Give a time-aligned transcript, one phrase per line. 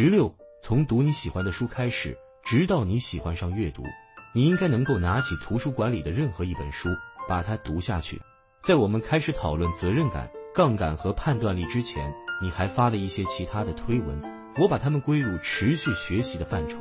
[0.00, 0.32] 十六，
[0.62, 3.82] 从读你喜欢的书开始，直到你喜欢上阅读，
[4.32, 6.88] 你应该能够拿起图书馆里的任何一本书，
[7.28, 8.22] 把它读下去。
[8.62, 14.22] 在我们开始讨论责任感、杠杆和判断力之前，你还发了一些其他的推文，
[14.60, 16.78] 我把它们归入持续学习的范畴。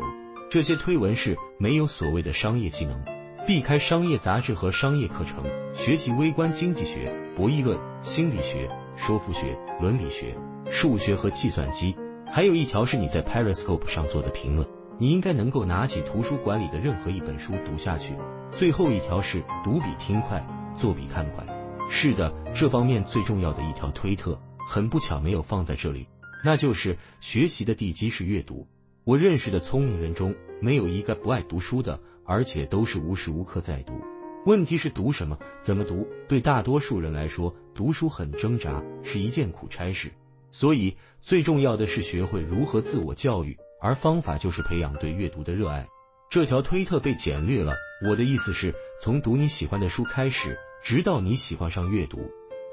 [0.51, 3.03] 这些推文是没有所谓的商业技能，
[3.47, 5.43] 避开商业杂志和商业课程，
[5.73, 10.37] 学习微观经济学、博弈论、心理学、说服学、伦理学、
[10.69, 11.95] 数学和计算机。
[12.31, 14.67] 还有一条是你在 Periscope 上做的评论，
[14.99, 18.13] 你应该能够拿起图书馆里的任何一本书读下去。
[18.55, 20.45] 最后一条是读比听快，
[20.77, 21.45] 做比看快。
[21.89, 26.07] 是的，这方面最重要的一条推特，很不巧没有放在这里，
[26.43, 28.67] 那就是学习的地基是阅读。
[29.03, 33.93] 我认识的聪明人中，没有一个不爱读书的，而且都是无时无刻在读。
[34.45, 36.07] 问题是读什么，怎么读？
[36.27, 40.11] 对大多数人来说，读书很挣扎，是一件苦差事。
[40.51, 45.87] 所以，最重要的是学会如何自我教育，而方法就是培养对阅读的热爱。
[46.29, 47.73] 这条推特被简略了，
[48.07, 52.19] 我的意思是从读你喜欢的书开始，直到你喜欢上阅读，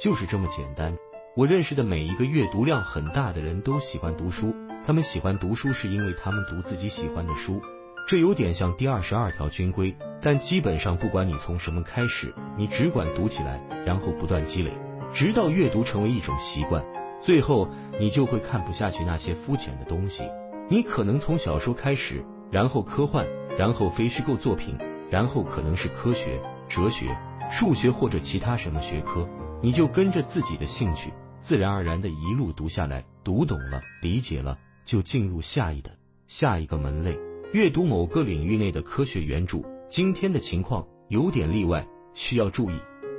[0.00, 0.96] 就是这么简单。
[1.36, 4.54] 我认识的每一个阅读量很大的人都喜欢读书，
[4.86, 7.60] 他们喜欢读书是因为他们读自己喜欢的书。
[8.06, 14.70] 这有点像第二十二条军规，但基本上不管你从什么开始，你只管读起来，然后不断积累，
[15.12, 16.84] 直到阅读成为一种习惯。
[17.24, 17.66] 最后，
[17.98, 20.24] 你就会看不下去那些肤浅的东西。
[20.68, 23.26] 你可能从小说开始，然后科幻，
[23.58, 24.76] 然后非虚构作品，
[25.10, 27.16] 然后可能是科学、哲学、
[27.50, 29.26] 数学或者其他什么学科。
[29.62, 35.92] 你就跟着自己的兴趣，自然而然的一路读下来，读懂了、理解了，就进入下一的
[36.28, 37.18] 下一个门类，
[37.54, 39.62] 阅读某个领域内的科学原著。
[39.88, 42.74] 今天的情况有点例外，需要注意。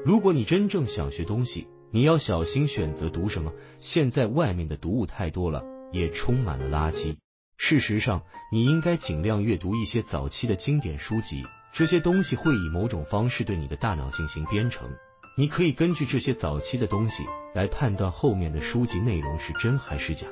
[0.06, 3.54] 如果你真正想学东西，你要小心选择读什么。
[3.80, 7.18] 现在外面的读物太多了，也充满了垃圾。
[7.58, 14.90] 事实上，你应该尽量阅读一些早期的经典书籍，这些东西会以某种方式对你的大脑进行编程。
[15.38, 17.24] 你可以根据这些早期的东西
[17.54, 20.28] 来判断后面的书籍内容是真还是假。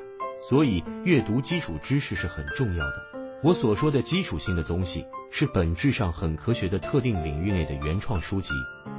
[0.49, 3.03] 所以，阅读基础知识是很重要的。
[3.43, 5.05] 我所说的基础性的东西。
[5.35, 8.51] 是本质上很科学的特定领域内的原创书籍，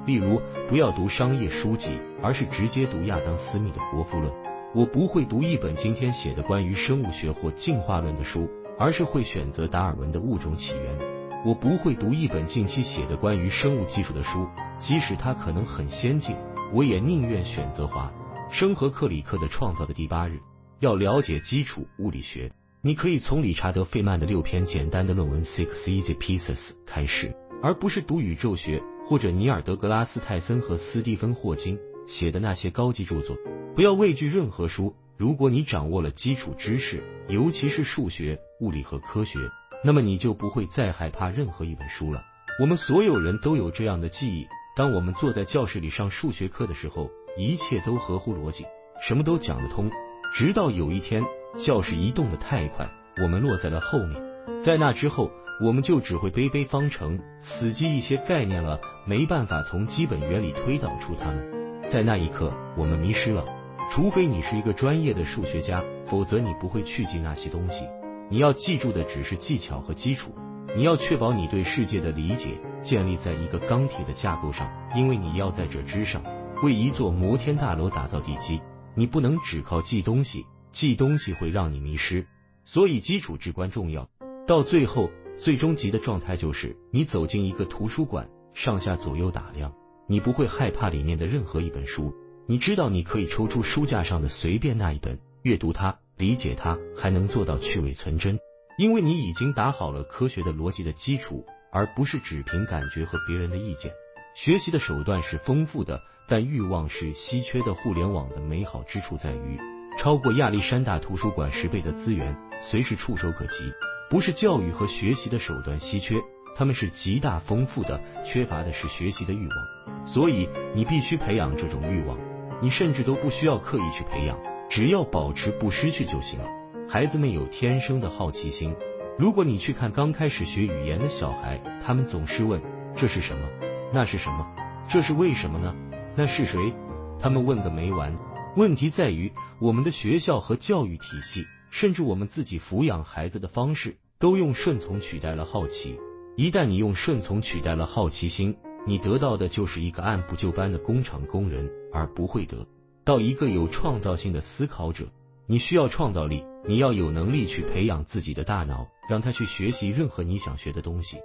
[0.07, 4.31] 例如不要读商业书籍，而是直接读亚当·斯密的《国富论》。
[4.75, 8.49] 我不会读一本今天写的关于生物学或进化论的书，
[8.79, 10.99] 而是会选择达尔文的《物种起源》。
[11.47, 14.47] 我不会读一本近期写的关于生物技术的书，
[14.79, 16.37] 即使它可能很先进，
[16.73, 18.13] 我也宁愿选择华
[18.51, 20.33] 生和克里克的《创造的第八日》。
[20.81, 22.53] 要了解基础物理学。
[22.83, 33.39] 你可以从理查德·费曼的六篇简单的论文《Six Easy Pieces》开始，而不是读宇宙学或者尼尔·德格拉斯泰森和斯蒂芬·霍金写的那些高级著作。
[33.75, 34.95] 不要畏惧任何书。
[35.17, 39.39] 如果你掌握了基础知识，尤其是数学、物理和科学，
[39.83, 42.23] 那么你就不会再害怕任何一本书了。
[42.61, 48.67] 我们所有人都有这样的记忆：当我们坐在教室里上数学课的时候，一切都合乎逻辑，
[49.01, 49.91] 什么都讲得通，
[50.35, 51.25] 直到有一天。
[51.57, 52.91] 教室移动的太快，
[53.23, 54.21] 我们落在了后面。
[54.63, 55.31] 在那之后，
[55.61, 61.91] 我们就只会背背方程，死记一些概念了，没办法从基本原理推导出它们。
[61.91, 63.45] 在那一刻，我们迷失了。
[63.93, 67.85] 除非你是一个专业的数学家，否则你不会去记那些东西。
[68.31, 70.35] 你要记住的只是技巧和基础。
[70.77, 76.23] 你要确保你对世界的理解建立在一个钢铁的架构上，因为你要在这之上
[76.63, 78.61] 为一座摩天大楼打造地基。
[78.97, 80.47] 你不能只靠记东西。
[80.73, 82.27] 记东西会让你迷失，
[82.65, 84.09] 所以基础至关重要。
[84.49, 89.75] 到最后，最终极的状态就是你走进一个图书馆，上下左右打量，
[90.09, 92.15] 你不会害怕里面的任何一本书。
[92.47, 98.39] 你知道你可以抽出书架上的随便那一本，阅读它，理解它，还能做到去伪存真，
[98.79, 103.93] 因为你已经打好了科学的逻辑的基础，而不是只凭感觉和别人的意见。
[104.35, 107.73] 学习的手段是丰富的，但欲望是稀缺的。
[107.75, 109.59] 互联网的美好之处在于。
[109.97, 113.73] 超过亚历山大图书馆十倍的资源，随时触手可及。
[114.15, 116.15] 不是教育和学习的手段稀缺，
[116.55, 120.07] 他们是极大丰富的，缺乏的是学习的欲望。
[120.07, 122.17] 所以你必须培养这种欲望，
[122.63, 124.39] 你甚至都不需要刻意去培养，
[124.71, 126.47] 只要保持不失去就行了。
[126.89, 128.73] 孩子们有天生的好奇心。
[129.19, 132.63] 如果你去看刚开始学语言的小孩，他们总是问
[132.97, 133.49] 这是什么，
[133.93, 134.47] 那是什么，
[134.89, 135.75] 这是为什么呢？
[136.15, 136.73] 那是谁？
[137.19, 138.17] 他们问个没完。
[138.57, 145.99] 问题在于，我们的学校和教育体系，甚至我们自己抚养孩子的方式，都用顺从取代了好奇。
[146.35, 148.57] 一旦你用顺从取代了好奇心，
[148.87, 152.67] 你得到的就是一个按部就班的工厂工人，而不会得
[153.05, 155.09] 到一个有创造性的思考者。
[155.47, 161.19] 你需要创造力，你要有能力去培养自己的大脑，让他去学习任何你想学的东西。